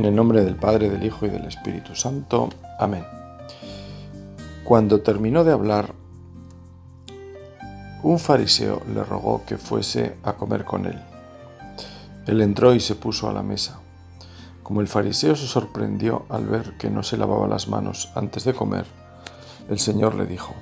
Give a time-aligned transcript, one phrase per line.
[0.00, 2.48] En el nombre del Padre, del Hijo y del Espíritu Santo.
[2.78, 3.04] Amén.
[4.64, 5.92] Cuando terminó de hablar,
[8.02, 10.98] un fariseo le rogó que fuese a comer con él.
[12.26, 13.80] Él entró y se puso a la mesa.
[14.62, 18.54] Como el fariseo se sorprendió al ver que no se lavaba las manos antes de
[18.54, 18.86] comer,
[19.68, 20.54] el Señor le dijo,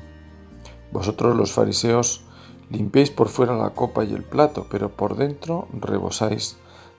[0.91, 2.25] Vosotros los fariseos
[2.71, 6.57] limpiáis por fuera la copa y el plato, pero por dentro rebosáis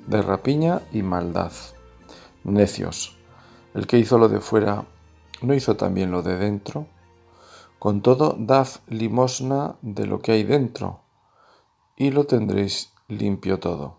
[0.07, 1.51] de rapiña y maldad.
[2.43, 3.17] Necios,
[3.73, 4.85] el que hizo lo de fuera,
[5.41, 6.87] ¿no hizo también lo de dentro?
[7.77, 11.01] Con todo, dad limosna de lo que hay dentro,
[11.95, 13.97] y lo tendréis limpio todo.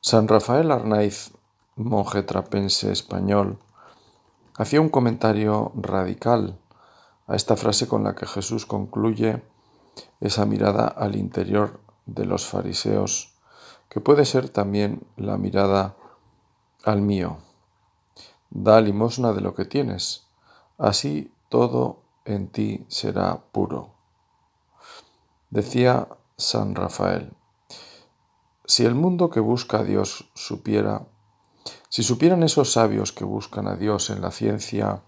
[0.00, 1.32] San Rafael Arnaiz,
[1.76, 3.58] monje trapense español,
[4.56, 6.58] hacía un comentario radical
[7.26, 9.42] a esta frase con la que Jesús concluye
[10.20, 13.37] esa mirada al interior de los fariseos
[13.88, 15.96] que puede ser también la mirada
[16.84, 17.38] al mío.
[18.50, 20.26] Da limosna de lo que tienes,
[20.78, 23.94] así todo en ti será puro.
[25.50, 27.32] Decía San Rafael,
[28.64, 31.06] si el mundo que busca a Dios supiera,
[31.88, 35.02] si supieran esos sabios que buscan a Dios en la ciencia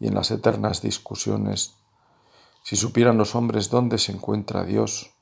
[0.00, 1.74] y en las eternas discusiones,
[2.62, 5.14] si supieran los hombres dónde se encuentra Dios,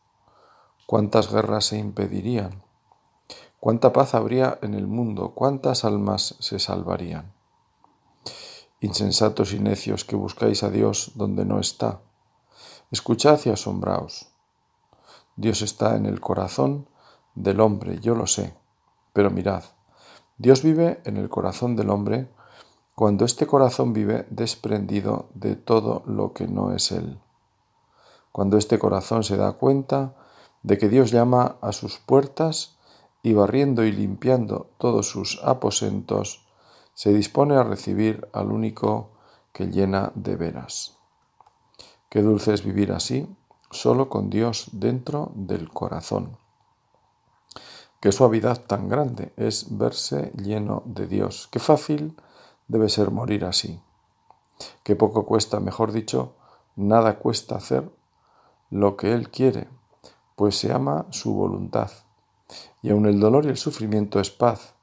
[0.86, 2.63] cuántas guerras se impedirían,
[3.64, 5.32] ¿Cuánta paz habría en el mundo?
[5.34, 7.32] ¿Cuántas almas se salvarían?
[8.80, 12.02] Insensatos y necios que buscáis a Dios donde no está.
[12.90, 14.28] Escuchad y asombraos.
[15.36, 16.90] Dios está en el corazón
[17.34, 18.54] del hombre, yo lo sé.
[19.14, 19.64] Pero mirad,
[20.36, 22.28] Dios vive en el corazón del hombre
[22.94, 27.18] cuando este corazón vive desprendido de todo lo que no es Él.
[28.30, 30.16] Cuando este corazón se da cuenta
[30.62, 32.73] de que Dios llama a sus puertas
[33.24, 36.46] y barriendo y limpiando todos sus aposentos,
[36.92, 39.12] se dispone a recibir al único
[39.50, 40.98] que llena de veras.
[42.10, 43.26] Qué dulce es vivir así,
[43.70, 46.36] solo con Dios dentro del corazón.
[47.98, 51.48] Qué suavidad tan grande es verse lleno de Dios.
[51.50, 52.14] Qué fácil
[52.68, 53.80] debe ser morir así.
[54.82, 56.34] Qué poco cuesta, mejor dicho,
[56.76, 57.90] nada cuesta hacer
[58.68, 59.66] lo que Él quiere,
[60.36, 61.90] pues se ama su voluntad
[62.82, 64.74] y aun el dolor y el sufrimiento es paz,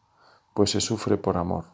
[0.54, 1.66] pues se sufre por amor.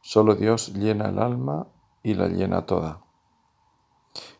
[0.00, 1.66] Solo Dios llena el alma
[2.02, 3.00] y la llena toda.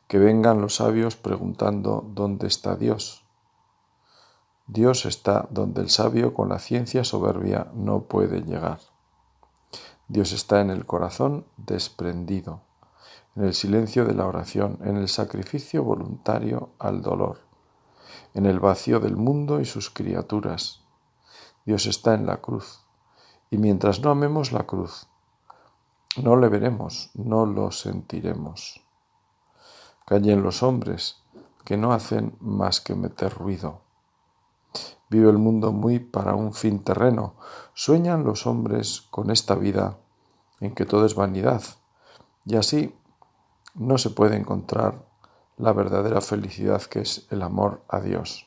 [0.09, 3.25] Que vengan los sabios preguntando dónde está Dios.
[4.67, 8.81] Dios está donde el sabio con la ciencia soberbia no puede llegar.
[10.09, 12.61] Dios está en el corazón desprendido,
[13.35, 17.52] en el silencio de la oración, en el sacrificio voluntario al dolor
[18.35, 20.83] en el vacío del mundo y sus criaturas.
[21.65, 22.81] Dios está en la cruz.
[23.51, 25.07] Y mientras no amemos la cruz,
[26.23, 28.83] no le veremos, no lo sentiremos.
[30.07, 31.23] Callen los hombres,
[31.65, 33.81] que no hacen más que meter ruido.
[35.11, 37.35] Vive el mundo muy para un fin terreno.
[37.75, 39.99] Sueñan los hombres con esta vida
[40.61, 41.63] en que todo es vanidad.
[42.47, 42.95] Y así
[43.75, 45.05] no se puede encontrar
[45.57, 48.47] la verdadera felicidad que es el amor a Dios.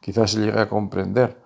[0.00, 1.42] Quizás se llegue a comprender,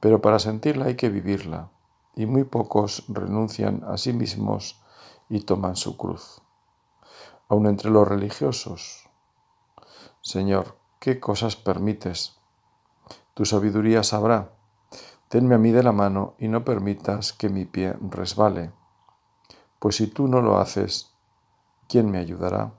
[0.00, 1.70] pero para sentirla hay que vivirla,
[2.16, 4.82] y muy pocos renuncian a sí mismos
[5.28, 6.42] y toman su cruz.
[7.48, 9.08] Aun entre los religiosos,
[10.22, 12.36] Señor, ¿qué cosas permites?
[13.34, 14.52] Tu sabiduría sabrá.
[15.28, 18.72] Tenme a mí de la mano y no permitas que mi pie resbale,
[19.78, 21.14] pues si tú no lo haces,
[21.88, 22.74] ¿quién me ayudará?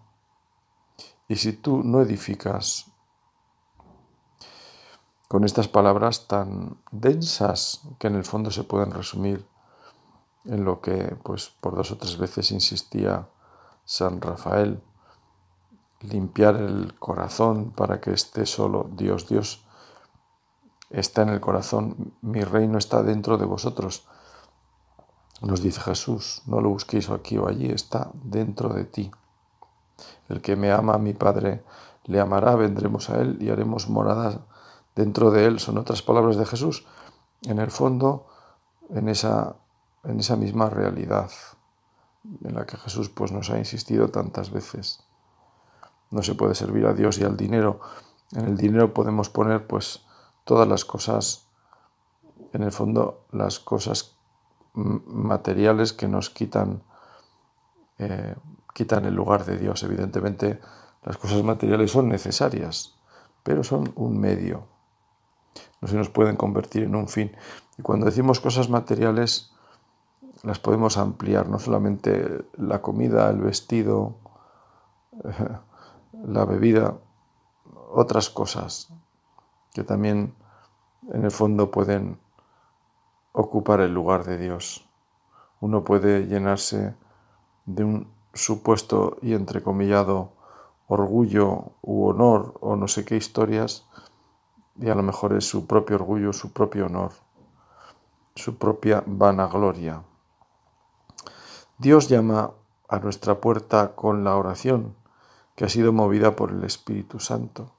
[1.31, 2.91] Y si tú no edificas
[5.29, 9.47] con estas palabras tan densas que en el fondo se pueden resumir
[10.43, 13.29] en lo que pues por dos o tres veces insistía
[13.85, 14.83] San Rafael
[16.01, 19.63] limpiar el corazón para que esté solo Dios Dios
[20.89, 24.05] está en el corazón mi reino está dentro de vosotros.
[25.39, 29.11] Nos dice Jesús no lo busquéis aquí o allí está dentro de ti
[30.29, 31.63] el que me ama, mi Padre,
[32.05, 34.45] le amará, vendremos a Él y haremos morada
[34.95, 35.59] dentro de Él.
[35.59, 36.85] Son otras palabras de Jesús.
[37.43, 38.27] En el fondo,
[38.89, 39.55] en esa,
[40.03, 41.29] en esa misma realidad
[42.43, 45.03] en la que Jesús pues, nos ha insistido tantas veces.
[46.09, 47.79] No se puede servir a Dios y al dinero.
[48.33, 50.05] En el dinero podemos poner pues
[50.43, 51.47] todas las cosas,
[52.53, 54.15] en el fondo las cosas
[54.73, 56.83] materiales que nos quitan
[57.97, 58.35] eh,
[58.73, 59.83] quitan el lugar de Dios.
[59.83, 60.59] Evidentemente,
[61.03, 62.95] las cosas materiales son necesarias,
[63.43, 64.67] pero son un medio.
[65.81, 67.35] no se nos pueden convertir en un fin.
[67.77, 69.51] Y cuando decimos cosas materiales,
[70.43, 74.15] las podemos ampliar, no solamente la comida, el vestido,
[76.25, 76.97] la bebida,
[77.91, 78.89] otras cosas
[79.73, 80.33] que también
[81.11, 82.19] en el fondo pueden
[83.31, 84.87] ocupar el lugar de Dios.
[85.59, 86.95] Uno puede llenarse
[87.65, 90.31] de un supuesto y entrecomillado
[90.87, 93.85] orgullo u honor o no sé qué historias
[94.79, 97.11] y a lo mejor es su propio orgullo, su propio honor,
[98.35, 100.03] su propia vanagloria.
[101.77, 102.51] Dios llama
[102.87, 104.95] a nuestra puerta con la oración
[105.55, 107.71] que ha sido movida por el Espíritu Santo,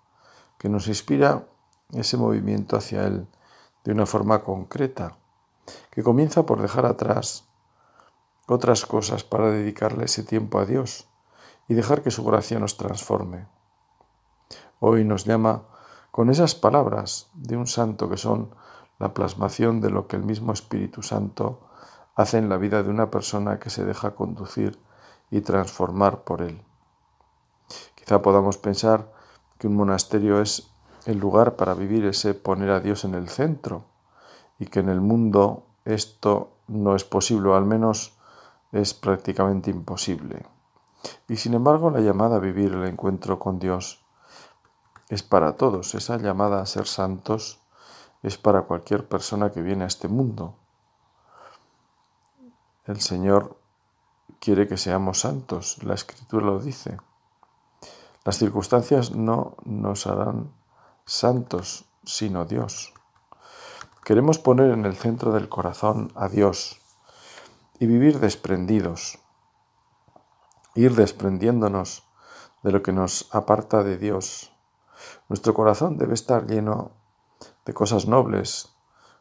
[0.59, 1.47] que nos inspira
[1.93, 3.27] ese movimiento hacia Él
[3.85, 5.17] de una forma concreta,
[5.91, 7.45] que comienza por dejar atrás
[8.49, 11.07] otras cosas para dedicarle ese tiempo a Dios
[11.69, 13.47] y dejar que su gracia nos transforme.
[14.81, 15.63] Hoy nos llama
[16.11, 18.51] con esas palabras de un santo que son
[18.99, 21.61] la plasmación de lo que el mismo Espíritu Santo
[22.15, 24.79] hace en la vida de una persona que se deja conducir
[25.31, 26.63] y transformar por él.
[27.95, 29.13] Quizá podamos pensar
[29.59, 30.69] que un monasterio es
[31.07, 33.85] el lugar para vivir ese poner a Dios en el centro
[34.59, 38.19] y que en el mundo esto no es posible, al menos
[38.73, 40.47] es prácticamente imposible.
[41.29, 44.05] Y sin embargo la llamada a vivir el encuentro con Dios
[45.09, 47.61] es para todos, esa llamada a ser santos
[48.23, 50.55] es para cualquier persona que viene a este mundo.
[52.87, 53.59] El Señor
[54.41, 56.99] quiere que seamos santos, la Escritura lo dice.
[58.25, 60.53] Las circunstancias no nos harán
[61.05, 62.95] santos, sino Dios.
[64.05, 66.82] Queremos poner en el centro del corazón a Dios
[67.83, 69.19] y vivir desprendidos,
[70.77, 72.07] ir desprendiéndonos
[72.63, 74.53] de lo que nos aparta de Dios.
[75.29, 76.93] Nuestro corazón debe estar lleno
[77.65, 78.73] de cosas nobles,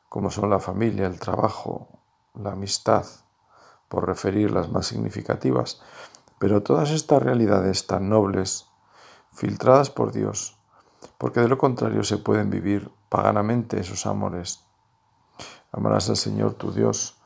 [0.09, 1.87] como son la familia, el trabajo,
[2.35, 3.07] la amistad,
[3.89, 5.81] por referir las más significativas,
[6.37, 8.67] pero todas estas realidades tan nobles,
[9.31, 10.55] filtradas por Dios,
[11.17, 14.63] porque de lo contrario se pueden vivir paganamente esos amores.
[15.71, 17.20] Amarás al Señor tu Dios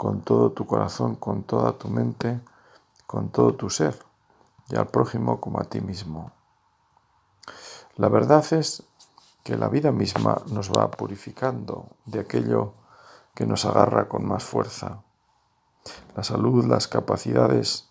[0.00, 2.40] con todo tu corazón, con toda tu mente,
[3.06, 3.98] con todo tu ser,
[4.70, 6.32] y al prójimo como a ti mismo.
[7.96, 8.82] La verdad es
[9.42, 12.72] que la vida misma nos va purificando de aquello
[13.34, 15.02] que nos agarra con más fuerza.
[16.16, 17.90] La salud, las capacidades,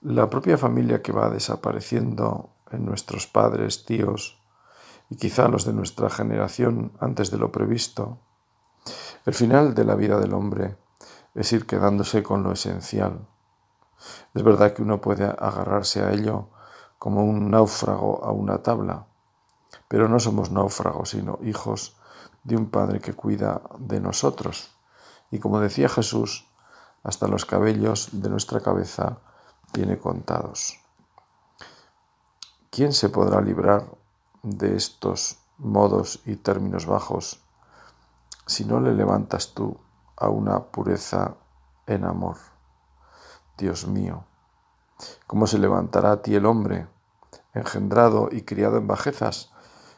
[0.00, 4.40] la propia familia que va desapareciendo en nuestros padres, tíos
[5.10, 8.16] y quizá los de nuestra generación antes de lo previsto.
[9.26, 10.85] El final de la vida del hombre
[11.36, 13.28] es ir quedándose con lo esencial.
[14.34, 16.48] Es verdad que uno puede agarrarse a ello
[16.98, 19.06] como un náufrago a una tabla,
[19.86, 21.96] pero no somos náufragos, sino hijos
[22.42, 24.74] de un Padre que cuida de nosotros.
[25.30, 26.48] Y como decía Jesús,
[27.02, 29.18] hasta los cabellos de nuestra cabeza
[29.72, 30.80] tiene contados.
[32.70, 33.86] ¿Quién se podrá librar
[34.42, 37.40] de estos modos y términos bajos
[38.46, 39.78] si no le levantas tú
[40.16, 41.36] a una pureza
[41.86, 42.36] en amor.
[43.58, 44.24] Dios mío,
[45.26, 46.88] ¿cómo se levantará a ti el hombre,
[47.54, 49.52] engendrado y criado en bajezas,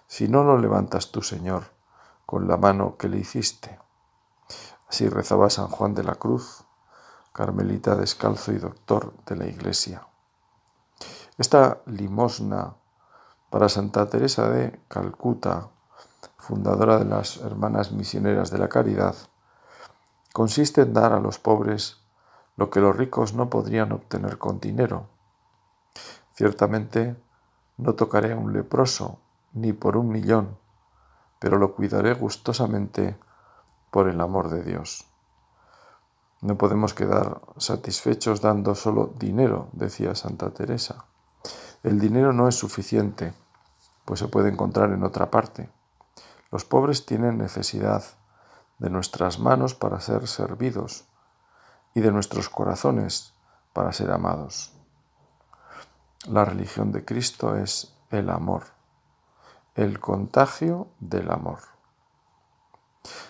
[0.07, 1.65] si no lo levantas tú, Señor,
[2.27, 3.79] con la mano que le hiciste?
[4.89, 6.65] Así rezaba San Juan de la Cruz,
[7.33, 10.07] carmelita descalzo y doctor de la Iglesia.
[11.37, 12.75] Esta limosna
[13.51, 15.69] para Santa Teresa de Calcuta,
[16.37, 19.15] fundadora de las Hermanas Misioneras de la Caridad,
[20.33, 21.99] consiste en dar a los pobres
[22.57, 25.07] lo que los ricos no podrían obtener con dinero.
[26.35, 27.17] Ciertamente
[27.77, 29.21] no tocaré a un leproso
[29.53, 30.59] ni por un millón,
[31.39, 33.17] pero lo cuidaré gustosamente
[33.91, 35.07] por el amor de Dios.
[36.41, 41.05] No podemos quedar satisfechos dando solo dinero, decía Santa Teresa.
[41.83, 43.35] El dinero no es suficiente,
[44.05, 45.69] pues se puede encontrar en otra parte.
[46.51, 48.05] Los pobres tienen necesidad
[48.79, 51.05] de nuestras manos para ser servidos
[51.95, 53.35] y de nuestros corazones
[53.73, 54.73] para ser amados.
[56.27, 58.65] La religión de Cristo es el amor,
[59.75, 61.61] el contagio del amor.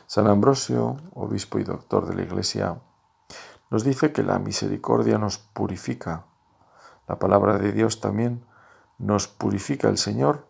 [0.07, 2.81] San Ambrosio, obispo y doctor de la Iglesia,
[3.71, 6.25] nos dice que la misericordia nos purifica.
[7.07, 8.45] La palabra de Dios también
[8.97, 9.89] nos purifica.
[9.89, 10.47] El Señor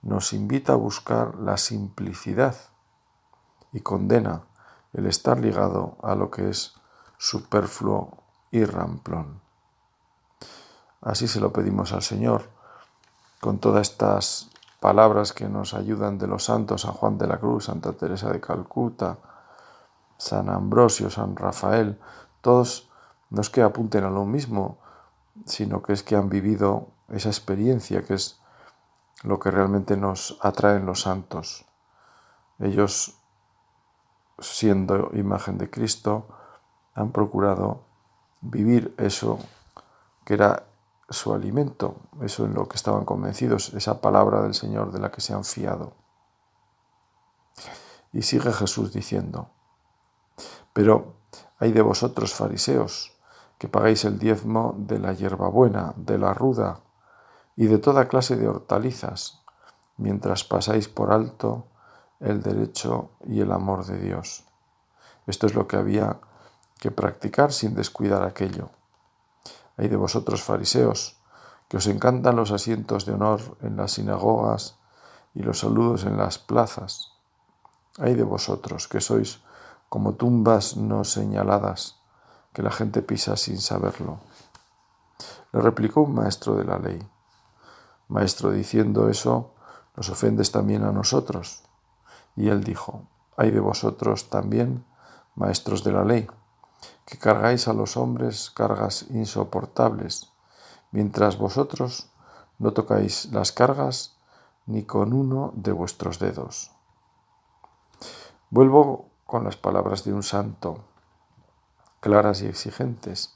[0.00, 2.56] nos invita a buscar la simplicidad
[3.72, 4.42] y condena
[4.92, 6.74] el estar ligado a lo que es
[7.18, 8.18] superfluo
[8.50, 9.40] y ramplón.
[11.00, 12.50] Así se lo pedimos al Señor
[13.40, 14.50] con todas estas
[14.80, 18.40] palabras que nos ayudan de los santos, San Juan de la Cruz, Santa Teresa de
[18.40, 19.18] Calcuta,
[20.16, 21.98] San Ambrosio, San Rafael,
[22.40, 22.88] todos
[23.30, 24.78] no es que apunten a lo mismo,
[25.46, 28.40] sino que es que han vivido esa experiencia que es
[29.22, 31.64] lo que realmente nos atraen los santos.
[32.58, 33.16] Ellos,
[34.42, 36.26] siendo imagen de Cristo,
[36.94, 37.84] han procurado
[38.40, 39.38] vivir eso
[40.24, 40.64] que era
[41.08, 45.20] su alimento, eso en lo que estaban convencidos, esa palabra del Señor de la que
[45.20, 45.92] se han fiado.
[48.12, 49.48] Y sigue Jesús diciendo,
[50.72, 51.14] pero
[51.58, 53.12] hay de vosotros fariseos,
[53.58, 56.80] que pagáis el diezmo de la hierbabuena, de la ruda
[57.54, 59.44] y de toda clase de hortalizas,
[59.96, 61.68] mientras pasáis por alto
[62.22, 64.44] el derecho y el amor de Dios.
[65.26, 66.20] Esto es lo que había
[66.78, 68.70] que practicar sin descuidar aquello.
[69.76, 71.16] Hay de vosotros fariseos,
[71.68, 74.76] que os encantan los asientos de honor en las sinagogas
[75.34, 77.12] y los saludos en las plazas.
[77.98, 79.40] Hay de vosotros, que sois
[79.88, 82.00] como tumbas no señaladas,
[82.52, 84.20] que la gente pisa sin saberlo.
[85.52, 87.00] Le replicó un maestro de la ley.
[88.08, 89.54] Maestro, diciendo eso,
[89.96, 91.62] nos ofendes también a nosotros.
[92.36, 94.84] Y él dijo, hay de vosotros también,
[95.34, 96.28] maestros de la ley,
[97.06, 100.32] que cargáis a los hombres cargas insoportables,
[100.90, 102.10] mientras vosotros
[102.58, 104.16] no tocáis las cargas
[104.66, 106.70] ni con uno de vuestros dedos.
[108.50, 110.84] Vuelvo con las palabras de un santo,
[112.00, 113.34] claras y exigentes.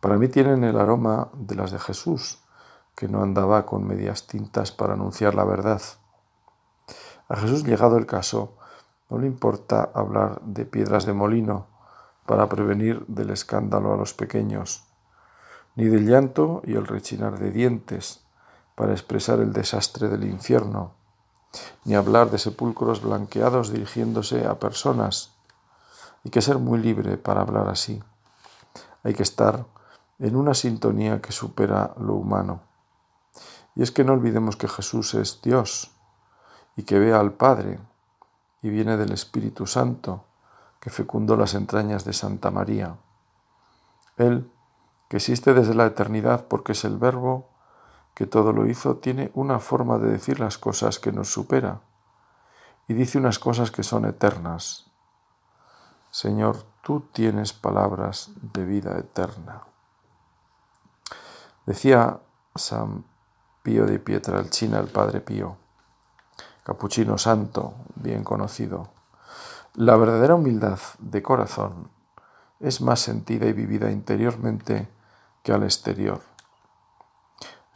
[0.00, 2.40] Para mí tienen el aroma de las de Jesús,
[2.94, 5.80] que no andaba con medias tintas para anunciar la verdad.
[7.30, 8.56] A Jesús llegado el caso,
[9.08, 11.68] no le importa hablar de piedras de molino
[12.26, 14.82] para prevenir del escándalo a los pequeños,
[15.76, 18.24] ni del llanto y el rechinar de dientes
[18.74, 20.94] para expresar el desastre del infierno,
[21.84, 25.36] ni hablar de sepulcros blanqueados dirigiéndose a personas.
[26.24, 28.02] Hay que ser muy libre para hablar así.
[29.04, 29.66] Hay que estar
[30.18, 32.62] en una sintonía que supera lo humano.
[33.76, 35.92] Y es que no olvidemos que Jesús es Dios
[36.76, 37.78] y que ve al Padre
[38.62, 40.24] y viene del Espíritu Santo
[40.80, 42.96] que fecundó las entrañas de Santa María.
[44.16, 44.50] Él,
[45.08, 47.48] que existe desde la eternidad porque es el Verbo,
[48.14, 51.80] que todo lo hizo, tiene una forma de decir las cosas que nos supera
[52.88, 54.90] y dice unas cosas que son eternas.
[56.10, 59.62] Señor, tú tienes palabras de vida eterna.
[61.66, 62.18] Decía
[62.56, 63.04] San
[63.62, 65.56] Pío de Pietralcina, el Padre Pío,
[66.64, 68.90] capuchino santo, bien conocido,
[69.74, 71.90] la verdadera humildad de corazón
[72.58, 74.88] es más sentida y vivida interiormente
[75.42, 76.20] que al exterior.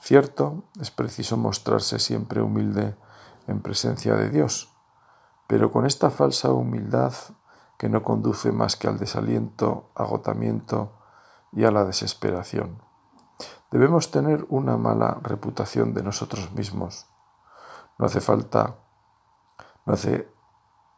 [0.00, 2.94] Cierto, es preciso mostrarse siempre humilde
[3.46, 4.70] en presencia de Dios,
[5.46, 7.14] pero con esta falsa humildad
[7.78, 10.92] que no conduce más que al desaliento, agotamiento
[11.52, 12.82] y a la desesperación.
[13.70, 17.06] Debemos tener una mala reputación de nosotros mismos.
[17.98, 18.76] No hace falta
[19.86, 20.32] no, hace,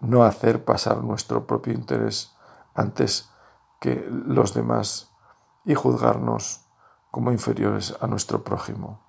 [0.01, 2.35] no hacer pasar nuestro propio interés
[2.75, 3.31] antes
[3.81, 5.11] que los demás
[5.65, 6.67] y juzgarnos
[7.11, 9.01] como inferiores a nuestro prójimo.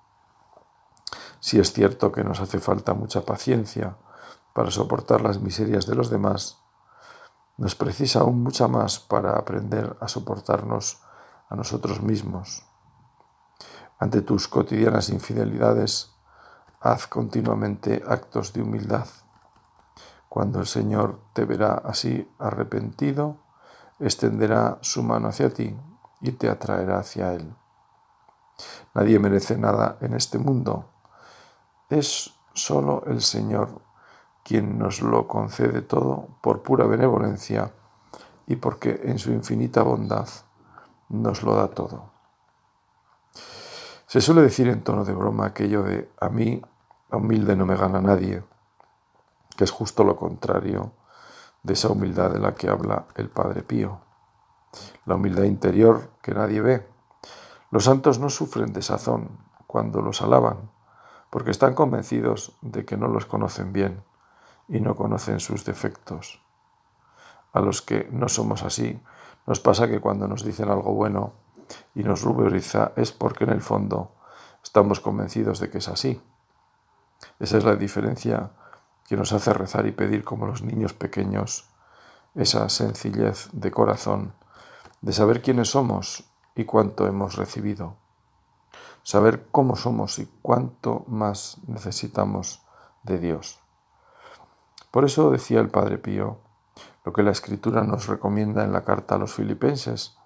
[1.40, 3.96] Si es cierto que nos hace falta mucha paciencia
[4.52, 6.58] para soportar las miserias de los demás,
[7.56, 11.02] nos precisa aún mucha más para aprender a soportarnos
[11.48, 12.64] a nosotros mismos.
[13.98, 16.17] Ante tus cotidianas infidelidades,
[16.80, 19.06] haz continuamente actos de humildad.
[20.28, 23.36] Cuando el Señor te verá así arrepentido,
[23.98, 25.76] extenderá su mano hacia ti
[26.20, 27.54] y te atraerá hacia Él.
[28.94, 30.86] Nadie merece nada en este mundo.
[31.88, 33.80] Es solo el Señor
[34.42, 37.72] quien nos lo concede todo por pura benevolencia
[38.46, 40.28] y porque en su infinita bondad
[41.08, 42.17] nos lo da todo.
[44.08, 46.62] Se suele decir en tono de broma aquello de a mí,
[47.10, 48.42] a humilde no me gana nadie,
[49.54, 50.92] que es justo lo contrario
[51.62, 54.00] de esa humildad de la que habla el Padre Pío.
[55.04, 56.88] La humildad interior que nadie ve,
[57.70, 59.28] los santos no sufren desazón
[59.66, 60.70] cuando los alaban,
[61.28, 64.02] porque están convencidos de que no los conocen bien
[64.68, 66.40] y no conocen sus defectos.
[67.52, 69.02] A los que no somos así,
[69.46, 71.34] nos pasa que cuando nos dicen algo bueno
[71.94, 74.12] y nos ruboriza es porque en el fondo
[74.62, 76.20] estamos convencidos de que es así.
[77.40, 78.50] Esa es la diferencia
[79.08, 81.70] que nos hace rezar y pedir como los niños pequeños,
[82.34, 84.34] esa sencillez de corazón,
[85.00, 87.96] de saber quiénes somos y cuánto hemos recibido.
[89.02, 92.62] Saber cómo somos y cuánto más necesitamos
[93.04, 93.60] de Dios.
[94.90, 96.38] Por eso decía el Padre Pío,
[97.04, 100.17] lo que la Escritura nos recomienda en la carta a los filipenses,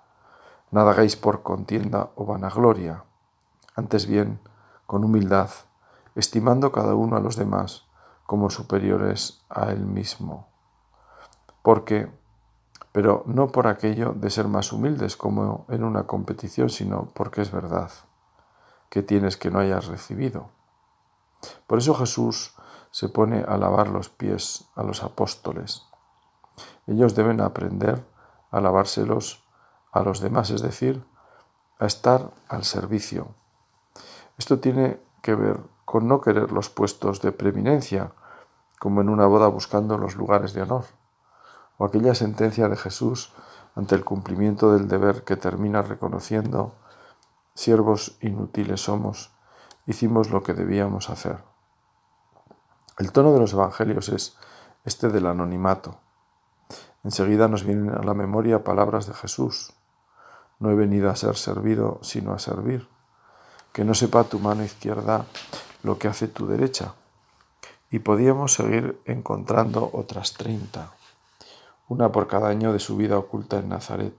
[0.73, 3.05] nada hagáis por contienda o vanagloria,
[3.77, 4.41] antes bien,
[4.87, 5.51] con humildad,
[6.17, 7.87] estimando cada uno a los demás
[8.27, 10.49] como superiores a él mismo.
[11.63, 12.11] Porque,
[12.91, 17.53] pero no por aquello de ser más humildes como en una competición, sino porque es
[17.53, 17.91] verdad
[18.89, 20.51] que tienes que no hayas recibido.
[21.67, 22.55] Por eso Jesús
[22.91, 25.87] se pone a lavar los pies a los apóstoles.
[26.87, 28.05] Ellos deben aprender
[28.51, 29.42] a lavárselos
[29.93, 31.05] a los demás, es decir,
[31.79, 33.29] a estar al servicio.
[34.39, 38.13] Esto tiene que ver con no querer los puestos de preeminencia,
[38.79, 40.85] como en una boda buscando los lugares de honor,
[41.79, 43.33] o aquella sentencia de Jesús
[43.75, 46.75] ante el cumplimiento del deber que termina reconociendo,
[47.55, 49.33] siervos inútiles somos,
[49.87, 51.45] hicimos lo que debíamos hacer.
[52.99, 54.37] El tono de los evangelios es
[54.85, 55.99] este del anonimato.
[57.05, 59.75] Enseguida nos vienen a la memoria palabras de Jesús.
[60.63, 62.87] No he venido a ser servido, sino a servir.
[63.73, 65.27] Que no sepa tu mano izquierda
[65.83, 66.95] lo que hace tu derecha.
[67.91, 70.93] Y podíamos seguir encontrando otras treinta,
[71.89, 74.15] una por cada año de su vida oculta en Nazaret.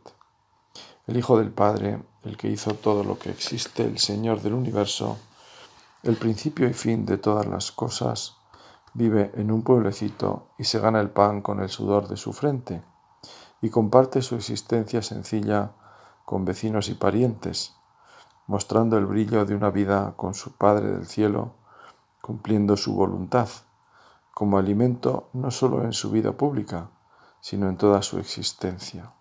[1.08, 5.18] El Hijo del Padre, el que hizo todo lo que existe, el Señor del universo,
[6.04, 8.36] el principio y fin de todas las cosas,
[8.94, 12.84] vive en un pueblecito y se gana el pan con el sudor de su frente
[13.62, 15.72] y comparte su existencia sencilla
[16.26, 17.76] con vecinos y parientes,
[18.48, 21.54] mostrando el brillo de una vida con su Padre del cielo,
[22.22, 23.50] cumpliendo su voluntad,
[24.34, 26.90] como alimento no solo en su vida pública,
[27.40, 29.14] sino en toda su existencia.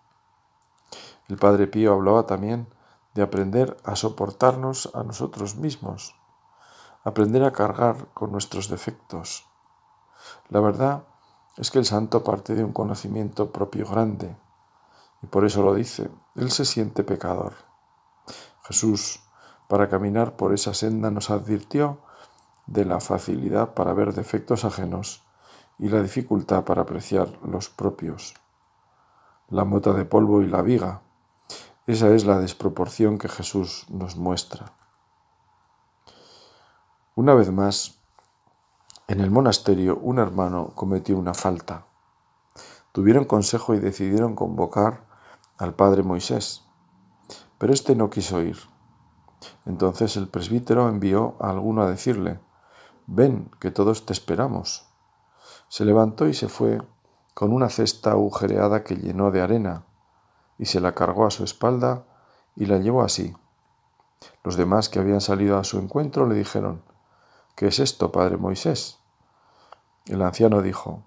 [1.27, 2.67] El Padre Pío hablaba también
[3.13, 6.15] de aprender a soportarnos a nosotros mismos,
[7.03, 9.45] aprender a cargar con nuestros defectos,
[10.49, 11.03] la verdad
[11.57, 14.35] es que el santo parte de un conocimiento propio grande,
[15.21, 17.53] y por eso lo dice, él se siente pecador.
[18.63, 19.21] Jesús,
[19.67, 21.99] para caminar por esa senda, nos advirtió
[22.65, 25.23] de la facilidad para ver defectos ajenos
[25.77, 28.35] y la dificultad para apreciar los propios.
[29.49, 31.01] La mota de polvo y la viga,
[31.85, 34.73] esa es la desproporción que Jesús nos muestra.
[37.15, 37.99] Una vez más,
[39.07, 41.85] en el monasterio un hermano cometió una falta.
[42.93, 45.12] Tuvieron consejo y decidieron convocar
[45.57, 46.63] al padre Moisés,
[47.57, 48.57] pero éste no quiso ir.
[49.65, 52.39] Entonces el presbítero envió a alguno a decirle,
[53.07, 54.87] ven, que todos te esperamos.
[55.67, 56.81] Se levantó y se fue
[57.33, 59.85] con una cesta agujereada que llenó de arena,
[60.57, 62.05] y se la cargó a su espalda
[62.55, 63.35] y la llevó así.
[64.43, 66.83] Los demás que habían salido a su encuentro le dijeron,
[67.55, 68.99] ¿Qué es esto, padre Moisés?
[70.05, 71.03] El anciano dijo,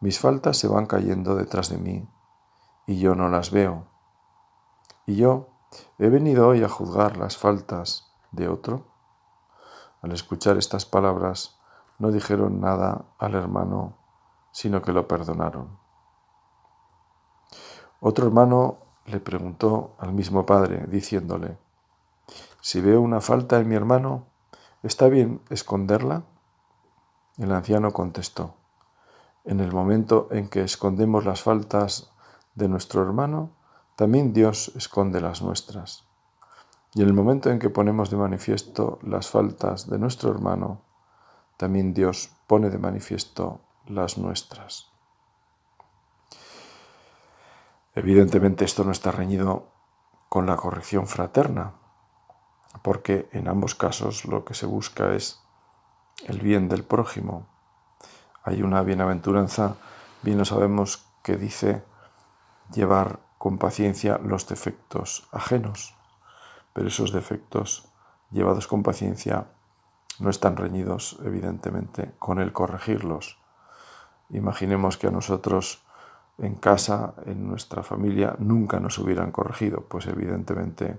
[0.00, 2.08] Mis faltas se van cayendo detrás de mí,
[2.90, 3.86] y yo no las veo.
[5.06, 5.46] Y yo
[6.00, 8.84] he venido hoy a juzgar las faltas de otro.
[10.02, 11.60] Al escuchar estas palabras,
[12.00, 13.94] no dijeron nada al hermano,
[14.50, 15.78] sino que lo perdonaron.
[18.00, 21.58] Otro hermano le preguntó al mismo padre, diciéndole,
[22.60, 24.26] Si veo una falta en mi hermano,
[24.82, 26.22] ¿Está bien esconderla?
[27.36, 28.54] El anciano contestó,
[29.44, 32.10] en el momento en que escondemos las faltas
[32.60, 33.50] de nuestro hermano,
[33.96, 36.04] también Dios esconde las nuestras.
[36.94, 40.82] Y en el momento en que ponemos de manifiesto las faltas de nuestro hermano,
[41.56, 44.90] también Dios pone de manifiesto las nuestras.
[47.94, 49.68] Evidentemente esto no está reñido
[50.28, 51.74] con la corrección fraterna,
[52.82, 55.40] porque en ambos casos lo que se busca es
[56.26, 57.46] el bien del prójimo.
[58.44, 59.76] Hay una bienaventuranza,
[60.22, 61.82] bien lo sabemos, que dice
[62.72, 65.94] llevar con paciencia los defectos ajenos,
[66.72, 67.88] pero esos defectos
[68.30, 69.46] llevados con paciencia
[70.18, 73.38] no están reñidos, evidentemente, con el corregirlos.
[74.28, 75.82] Imaginemos que a nosotros
[76.38, 80.98] en casa, en nuestra familia, nunca nos hubieran corregido, pues evidentemente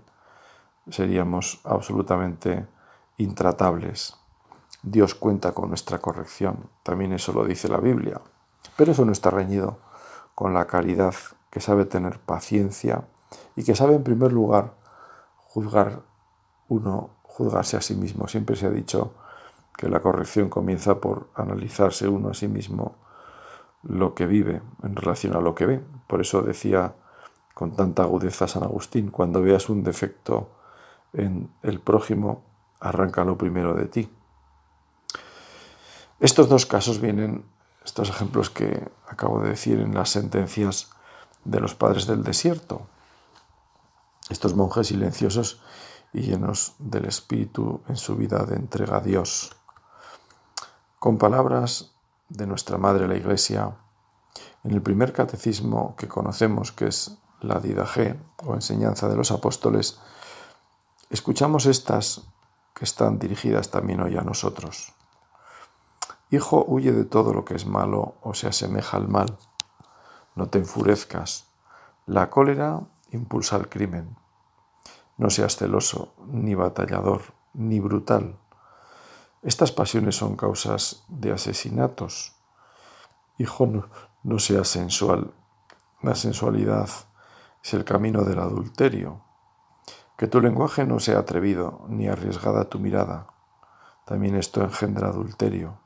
[0.89, 2.67] seríamos absolutamente
[3.17, 4.17] intratables.
[4.83, 8.19] Dios cuenta con nuestra corrección, también eso lo dice la Biblia,
[8.75, 9.79] pero eso no está reñido
[10.35, 11.13] con la caridad
[11.51, 13.03] que sabe tener paciencia
[13.55, 14.73] y que sabe en primer lugar
[15.35, 16.01] juzgar
[16.69, 18.27] uno, juzgarse a sí mismo.
[18.27, 19.13] Siempre se ha dicho
[19.77, 22.95] que la corrección comienza por analizarse uno a sí mismo
[23.83, 25.83] lo que vive en relación a lo que ve.
[26.07, 26.95] Por eso decía
[27.53, 30.49] con tanta agudeza San Agustín, cuando veas un defecto
[31.13, 32.43] en el prójimo,
[32.79, 34.09] arranca lo primero de ti.
[36.19, 37.43] Estos dos casos vienen,
[37.83, 40.91] estos ejemplos que acabo de decir en las sentencias
[41.43, 42.87] de los padres del desierto,
[44.29, 45.61] estos monjes silenciosos
[46.13, 49.55] y llenos del Espíritu en su vida de entrega a Dios.
[50.99, 51.91] Con palabras
[52.29, 53.75] de nuestra Madre la Iglesia,
[54.63, 59.99] en el primer catecismo que conocemos, que es la Didaje o enseñanza de los apóstoles,
[61.09, 62.21] escuchamos estas
[62.73, 64.93] que están dirigidas también hoy a nosotros.
[66.29, 69.37] Hijo, huye de todo lo que es malo o se asemeja al mal.
[70.35, 71.47] No te enfurezcas.
[72.05, 74.15] La cólera impulsa al crimen.
[75.17, 77.21] No seas celoso, ni batallador,
[77.53, 78.37] ni brutal.
[79.43, 82.35] Estas pasiones son causas de asesinatos.
[83.37, 83.67] Hijo,
[84.23, 85.33] no, seas sensual.
[86.01, 86.89] La sensualidad
[87.63, 89.21] es el camino del adulterio.
[90.15, 93.27] Que tu lenguaje no sea atrevido, ni arriesgada tu mirada.
[94.05, 95.80] También esto engendra adulterio.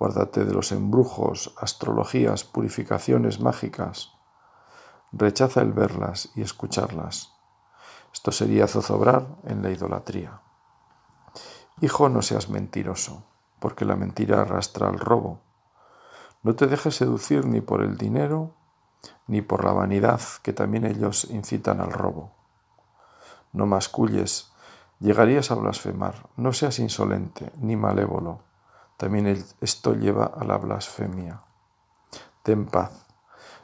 [0.00, 4.14] Guárdate de los embrujos, astrologías, purificaciones mágicas.
[5.12, 7.34] Rechaza el verlas y escucharlas.
[8.10, 10.40] Esto sería zozobrar en la idolatría.
[11.82, 13.24] Hijo, no seas mentiroso,
[13.58, 15.42] porque la mentira arrastra al robo.
[16.42, 18.54] No te dejes seducir ni por el dinero,
[19.26, 22.32] ni por la vanidad, que también ellos incitan al robo.
[23.52, 24.50] No masculles,
[24.98, 26.30] llegarías a blasfemar.
[26.36, 28.48] No seas insolente ni malévolo.
[29.00, 31.40] También esto lleva a la blasfemia.
[32.42, 33.06] Ten paz.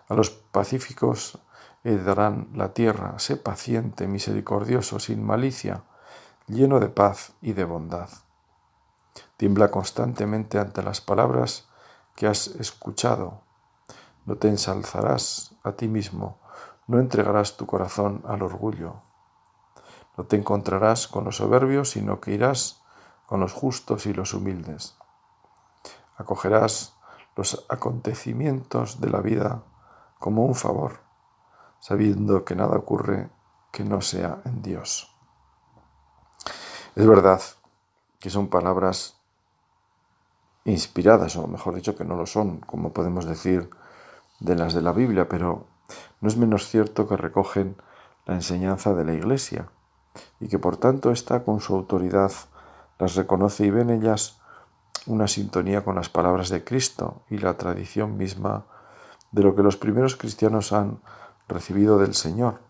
[0.09, 1.39] A los pacíficos
[1.85, 3.19] heredarán la tierra.
[3.19, 5.83] Sé paciente, misericordioso, sin malicia,
[6.47, 8.09] lleno de paz y de bondad.
[9.37, 11.69] Tiembla constantemente ante las palabras
[12.15, 13.43] que has escuchado.
[14.25, 16.39] No te ensalzarás a ti mismo,
[16.87, 19.03] no entregarás tu corazón al orgullo.
[20.17, 22.81] No te encontrarás con los soberbios, sino que irás
[23.27, 24.97] con los justos y los humildes.
[26.17, 26.97] Acogerás
[27.37, 29.63] los acontecimientos de la vida
[30.19, 31.07] como un favor
[31.87, 33.31] sabiendo que nada ocurre
[33.71, 35.15] que no sea en Dios.
[36.97, 37.41] Es verdad
[38.19, 39.21] que son palabras
[40.65, 43.71] inspiradas, o mejor dicho, que no lo son, como podemos decir
[44.41, 45.67] de las de la Biblia, pero
[46.21, 47.77] no es menos cierto que recogen
[48.25, 49.69] la enseñanza de la Iglesia
[50.41, 52.33] y que por tanto está con su autoridad
[52.99, 54.41] las reconoce y ve en ellas
[55.07, 58.65] una sintonía con las palabras de Cristo y la tradición misma
[59.31, 61.01] de lo que los primeros cristianos han
[61.49, 62.61] recibido del Señor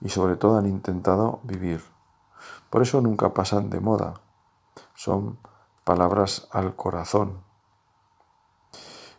[0.00, 1.82] y sobre todo han intentado vivir.
[2.70, 4.14] Por eso nunca pasan de moda.
[4.94, 5.38] Son
[5.84, 7.42] palabras al corazón.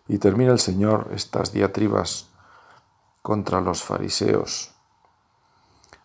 [0.08, 2.30] Y termina el Señor estas diatribas
[3.22, 4.72] contra los fariseos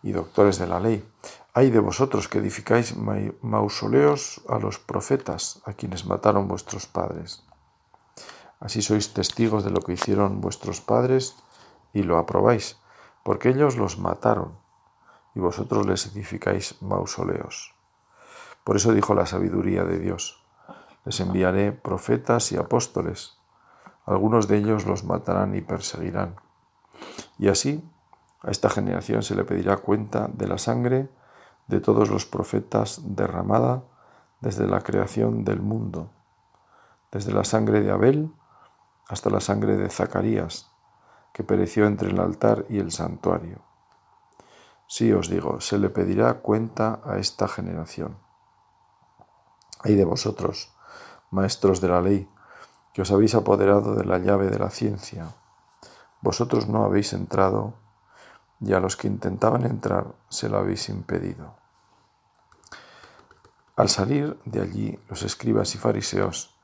[0.03, 1.07] y doctores de la ley.
[1.57, 7.47] Hay de vosotros que edificáis mausoleos a los profetas, a quienes mataron vuestros padres.
[8.59, 11.39] Así sois testigos de lo que hicieron vuestros padres
[11.93, 12.75] y lo aprobáis,
[13.23, 14.59] porque ellos los mataron
[15.33, 17.73] y vosotros les edificáis mausoleos.
[18.65, 20.43] Por eso dijo la sabiduría de Dios,
[21.05, 23.39] les enviaré profetas y apóstoles,
[24.05, 26.35] algunos de ellos los matarán y perseguirán.
[27.39, 27.81] Y así
[28.41, 31.07] a esta generación se le pedirá cuenta de la sangre
[31.67, 33.83] de todos los profetas derramada
[34.41, 36.09] desde la creación del mundo,
[37.11, 38.31] desde la sangre de Abel
[39.07, 40.71] hasta la sangre de Zacarías,
[41.33, 43.59] que pereció entre el altar y el santuario.
[44.87, 48.17] Sí os digo, se le pedirá cuenta a esta generación.
[49.83, 50.71] Ay de vosotros,
[51.31, 52.29] maestros de la ley,
[52.93, 55.35] que os habéis apoderado de la llave de la ciencia.
[56.21, 57.73] Vosotros no habéis entrado,
[58.65, 61.55] y a los que intentaban entrar se lo habéis impedido.
[63.75, 66.55] Al salir de allí, los escribas y fariseos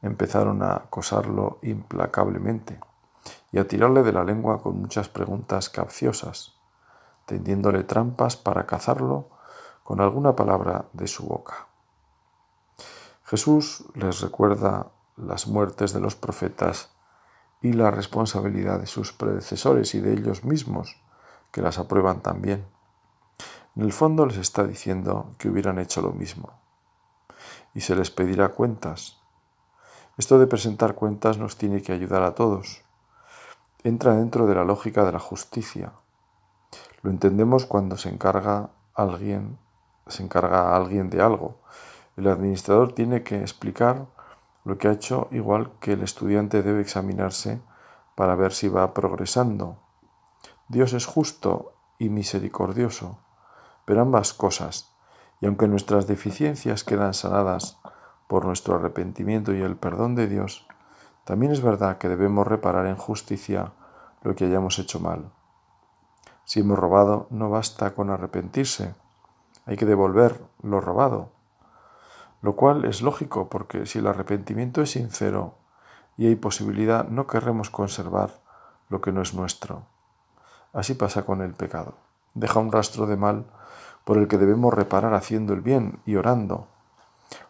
[0.00, 2.78] empezaron a acosarlo implacablemente
[3.50, 6.54] y a tirarle de la lengua con muchas preguntas capciosas,
[7.26, 9.30] tendiéndole trampas para cazarlo
[9.82, 11.66] con alguna palabra de su boca.
[13.24, 16.90] Jesús les recuerda las muertes de los profetas
[17.60, 20.96] y la responsabilidad de sus predecesores y de ellos mismos,
[21.50, 22.66] que las aprueban también.
[23.76, 26.50] En el fondo les está diciendo que hubieran hecho lo mismo.
[27.74, 29.18] Y se les pedirá cuentas.
[30.16, 32.82] Esto de presentar cuentas nos tiene que ayudar a todos,
[33.84, 35.92] entra dentro de la lógica de la justicia.
[37.02, 39.58] Lo entendemos cuando se encarga alguien,
[40.08, 41.60] se encarga a alguien de algo.
[42.16, 44.06] El administrador tiene que explicar
[44.64, 47.60] lo que ha hecho, igual que el estudiante debe examinarse
[48.16, 49.78] para ver si va progresando.
[50.68, 53.18] Dios es justo y misericordioso,
[53.86, 54.94] pero ambas cosas,
[55.40, 57.80] y aunque nuestras deficiencias quedan sanadas
[58.26, 60.66] por nuestro arrepentimiento y el perdón de Dios,
[61.24, 63.72] también es verdad que debemos reparar en justicia
[64.22, 65.30] lo que hayamos hecho mal.
[66.44, 68.94] Si hemos robado, no basta con arrepentirse,
[69.64, 71.32] hay que devolver lo robado,
[72.42, 75.54] lo cual es lógico porque si el arrepentimiento es sincero
[76.18, 78.42] y hay posibilidad, no querremos conservar
[78.90, 79.86] lo que no es nuestro.
[80.72, 81.94] Así pasa con el pecado.
[82.34, 83.46] Deja un rastro de mal
[84.04, 86.66] por el que debemos reparar haciendo el bien y orando,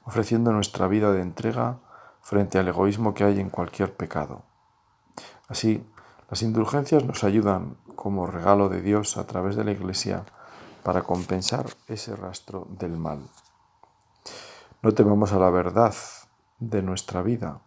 [0.04, 1.78] ofreciendo nuestra vida de entrega
[2.20, 4.42] frente al egoísmo que hay en cualquier pecado.
[5.48, 5.87] Así,
[6.31, 10.24] las indulgencias nos ayudan como regalo de Dios a través de la Iglesia
[10.83, 13.20] para compensar ese rastro del mal.
[14.83, 15.94] No temamos a la verdad
[16.59, 17.61] de nuestra vida.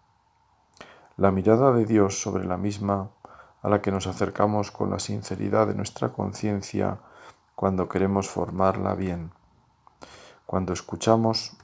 [1.17, 3.09] La mirada de Dios sobre la misma
[3.61, 6.99] a la que nos acercamos con la sinceridad de nuestra conciencia
[7.55, 9.31] cuando queremos formarla bien,
[10.45, 11.57] cuando escuchamos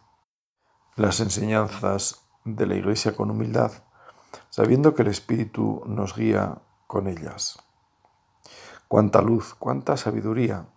[0.96, 3.72] las enseñanzas de la Iglesia con humildad,
[4.50, 7.60] sabiendo que el Espíritu nos guía con ellas.
[8.88, 10.68] Cuánta luz, cuánta sabiduría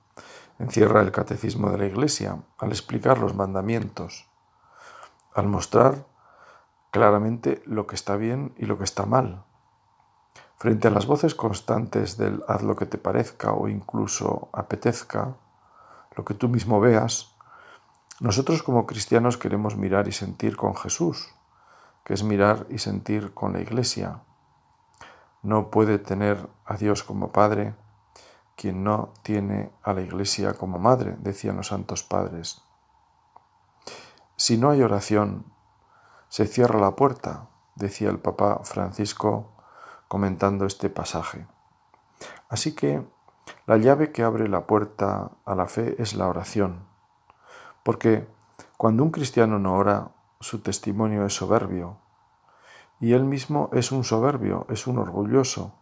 [0.59, 4.29] encierra el catecismo de la Iglesia al explicar los mandamientos,
[5.35, 6.07] al mostrar
[6.91, 9.45] claramente lo que está bien y lo que está mal.
[10.61, 15.35] Frente a las voces constantes del haz lo que te parezca o incluso apetezca,
[16.15, 17.35] lo que tú mismo veas,
[18.21, 21.31] nosotros como cristianos queremos mirar y sentir con Jesús,
[22.05, 24.21] que es mirar y sentir con la Iglesia.
[25.43, 27.75] No puede tener a Dios como Padre
[28.55, 32.61] quien no tiene a la Iglesia como Madre, decían los santos padres.
[34.37, 35.47] Si no hay oración,
[36.29, 39.55] se cierra la puerta, decía el Papa Francisco
[40.11, 41.47] comentando este pasaje.
[42.49, 43.07] Así que
[43.67, 46.85] la llave que abre la puerta a la fe es la oración,
[47.85, 48.27] porque
[48.77, 51.99] cuando un cristiano no ora, su testimonio es soberbio.
[52.99, 55.75] Y él mismo es un soberbio, es un orgulloso,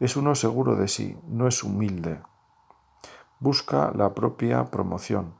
[0.00, 2.20] es uno seguro de sí, no es humilde.
[3.38, 5.34] Busca la propia promoción.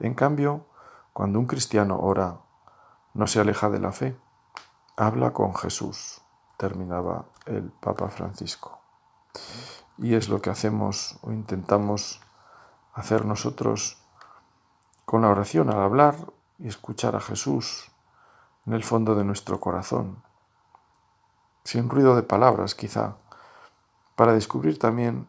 [0.00, 0.66] En cambio,
[1.12, 2.40] cuando un cristiano ora,
[3.14, 4.16] no se aleja de la fe,
[4.96, 6.21] habla con Jesús,
[6.62, 8.78] terminaba el Papa Francisco.
[9.98, 12.20] Y es lo que hacemos o intentamos
[12.94, 13.98] hacer nosotros
[15.04, 16.14] con la oración al hablar
[16.60, 17.90] y escuchar a Jesús
[18.64, 20.22] en el fondo de nuestro corazón,
[21.64, 23.16] sin ruido de palabras quizá,
[24.14, 25.26] para descubrir también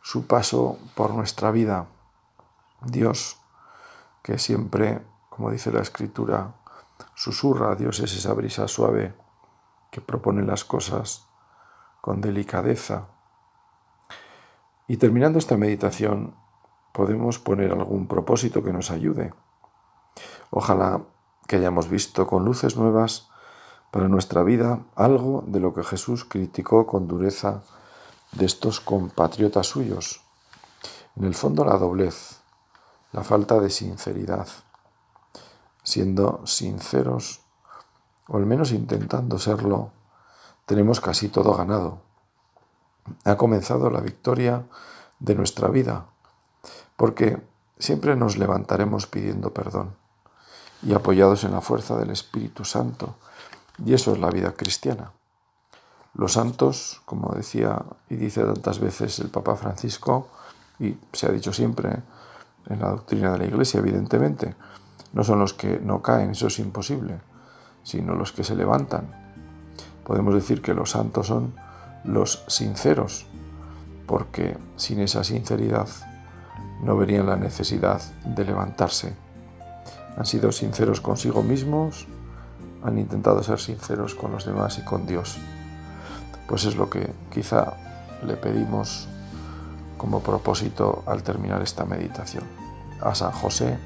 [0.00, 1.86] su paso por nuestra vida.
[2.82, 3.36] Dios,
[4.22, 6.54] que siempre, como dice la Escritura,
[7.16, 9.21] susurra, Dios es esa brisa suave
[9.92, 11.26] que propone las cosas
[12.00, 13.08] con delicadeza.
[14.88, 16.34] Y terminando esta meditación,
[16.92, 19.34] podemos poner algún propósito que nos ayude.
[20.50, 21.02] Ojalá
[21.46, 23.28] que hayamos visto con luces nuevas
[23.90, 27.62] para nuestra vida algo de lo que Jesús criticó con dureza
[28.32, 30.24] de estos compatriotas suyos.
[31.16, 32.40] En el fondo la doblez,
[33.12, 34.48] la falta de sinceridad.
[35.82, 37.41] Siendo sinceros,
[38.32, 39.90] o al menos intentando serlo,
[40.64, 41.98] tenemos casi todo ganado.
[43.24, 44.64] Ha comenzado la victoria
[45.18, 46.06] de nuestra vida,
[46.96, 47.42] porque
[47.78, 49.94] siempre nos levantaremos pidiendo perdón
[50.82, 53.16] y apoyados en la fuerza del Espíritu Santo.
[53.84, 55.12] Y eso es la vida cristiana.
[56.14, 60.28] Los santos, como decía y dice tantas veces el Papa Francisco,
[60.78, 62.02] y se ha dicho siempre
[62.66, 64.54] en la doctrina de la Iglesia, evidentemente,
[65.12, 67.20] no son los que no caen, eso es imposible,
[67.82, 69.06] sino los que se levantan.
[70.04, 71.54] Podemos decir que los santos son
[72.04, 73.26] los sinceros,
[74.06, 75.88] porque sin esa sinceridad
[76.82, 79.14] no verían la necesidad de levantarse
[80.16, 82.06] han sido sinceros consigo mismos,
[82.82, 85.38] han intentado ser sinceros con los demás y con Dios.
[86.48, 87.74] Pues es lo que quizá
[88.26, 89.08] le pedimos
[89.96, 92.44] como propósito al terminar esta meditación.
[93.00, 93.78] A San José,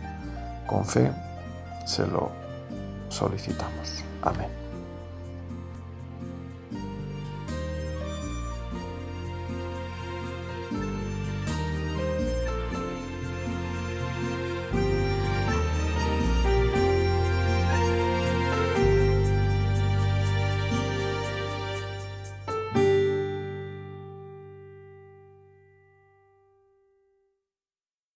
[0.67, 1.13] con fe,
[1.87, 2.31] se lo
[3.17, 4.05] solicitamos.
[4.23, 4.56] Amén.